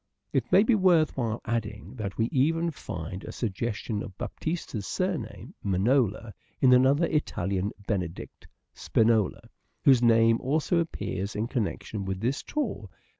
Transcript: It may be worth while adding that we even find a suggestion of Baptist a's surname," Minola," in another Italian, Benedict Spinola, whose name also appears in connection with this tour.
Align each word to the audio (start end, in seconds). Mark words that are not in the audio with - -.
It 0.33 0.51
may 0.51 0.63
be 0.63 0.73
worth 0.73 1.15
while 1.15 1.41
adding 1.45 1.93
that 1.97 2.17
we 2.17 2.25
even 2.31 2.71
find 2.71 3.23
a 3.23 3.31
suggestion 3.31 4.01
of 4.01 4.17
Baptist 4.17 4.73
a's 4.73 4.87
surname," 4.87 5.53
Minola," 5.63 6.33
in 6.59 6.73
another 6.73 7.05
Italian, 7.05 7.71
Benedict 7.85 8.47
Spinola, 8.73 9.41
whose 9.83 10.01
name 10.01 10.41
also 10.41 10.79
appears 10.79 11.35
in 11.35 11.47
connection 11.47 12.03
with 12.05 12.19
this 12.19 12.41
tour. 12.41 12.89